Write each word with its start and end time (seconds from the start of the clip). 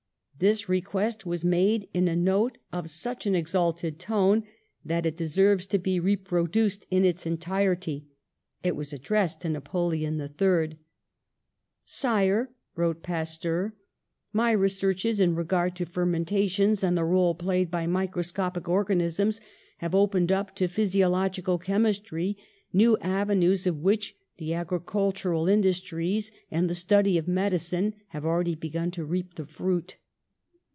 This 0.39 0.67
request 0.67 1.23
was 1.23 1.45
made 1.45 1.87
in 1.93 2.07
a 2.07 2.15
note 2.15 2.57
of 2.73 2.89
such 2.89 3.27
an 3.27 3.35
exalted 3.35 3.99
tone 3.99 4.43
that 4.83 5.05
it 5.05 5.15
deserves 5.15 5.67
to 5.67 5.77
be 5.77 5.99
re 5.99 6.13
92 6.13 6.17
PASTEUR 6.23 6.27
produced 6.29 6.87
in 6.89 7.05
its 7.05 7.27
entirety. 7.27 8.07
It 8.63 8.75
was 8.75 8.91
addressed 8.91 9.41
to 9.41 9.49
Napoleon 9.49 10.19
III. 10.19 10.79
''Sire," 11.85 12.47
wrote 12.75 13.03
Pasteur, 13.03 13.75
''my 14.33 14.51
researches 14.53 15.19
in 15.19 15.35
re 15.35 15.43
gard 15.43 15.75
to 15.75 15.85
fermentations 15.85 16.83
and 16.83 16.97
the 16.97 17.05
role 17.05 17.35
played 17.35 17.69
by 17.69 17.85
microscopic 17.85 18.67
organisms 18.67 19.39
have 19.77 19.93
opened 19.93 20.31
up 20.31 20.55
to 20.55 20.67
physiological 20.67 21.59
chemistry 21.59 22.35
new 22.73 22.97
avenues 22.97 23.67
of 23.67 23.77
which 23.77 24.15
the 24.39 24.55
agricultural 24.55 25.47
industries 25.47 26.31
and 26.49 26.67
the 26.67 26.73
study 26.73 27.19
of 27.19 27.27
medicine 27.27 27.93
have 28.07 28.25
already 28.25 28.55
begun 28.55 28.89
to 28.89 29.05
reap 29.05 29.35
the 29.35 29.45
fruit. 29.45 29.97